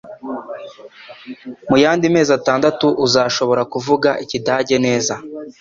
Muyandi 1.69 2.05
mezi 2.15 2.31
atandatu 2.39 2.87
uzashobora 3.05 3.61
kuvuga 3.73 4.09
Ikidage 4.23 4.75
neza 4.85 5.13